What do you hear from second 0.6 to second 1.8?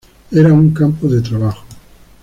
campo de trabajo.